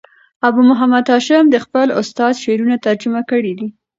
ابو 0.47 0.61
محمد 0.69 1.05
هاشم 1.11 1.45
دخپل 1.57 1.87
استاد 2.01 2.33
شعرونه 2.43 2.75
ترجمه 2.85 3.21
کړي 3.31 3.53
دي. 3.59 3.67